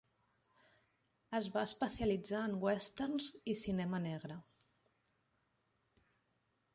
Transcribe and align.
Es 1.39 1.49
va 1.57 1.65
especialitzar 1.69 2.39
en 2.49 2.55
westerns 2.63 3.27
i 3.53 3.57
cinema 3.65 3.99
negre. 4.09 4.41